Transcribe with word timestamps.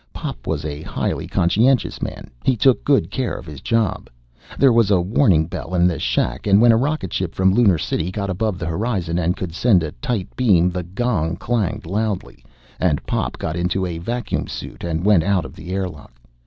Pop 0.13 0.47
was 0.47 0.65
a 0.65 0.81
highly 0.81 1.27
conscientious 1.27 2.01
man. 2.01 2.31
He 2.43 2.55
took 2.57 2.83
good 2.83 3.11
care 3.11 3.33
of 3.37 3.45
his 3.45 3.61
job. 3.61 4.09
There 4.57 4.73
was 4.73 4.89
a 4.89 4.99
warning 4.99 5.45
bell 5.45 5.75
in 5.75 5.85
the 5.85 5.99
shack, 5.99 6.47
and 6.47 6.59
when 6.59 6.71
a 6.71 6.75
rocketship 6.75 7.35
from 7.35 7.53
Lunar 7.53 7.77
City 7.77 8.09
got 8.09 8.27
above 8.27 8.57
the 8.57 8.65
horizon 8.65 9.19
and 9.19 9.37
could 9.37 9.53
send 9.53 9.83
a 9.83 9.91
tight 9.91 10.35
beam, 10.35 10.71
the 10.71 10.81
gong 10.81 11.35
clanged 11.35 11.85
loudly, 11.85 12.43
and 12.79 13.05
Pop 13.05 13.37
got 13.37 13.55
into 13.55 13.85
a 13.85 13.99
vacuum 13.99 14.47
suit 14.47 14.83
and 14.83 15.05
went 15.05 15.21
out 15.21 15.53
the 15.53 15.69
air 15.69 15.87
lock. 15.87 16.13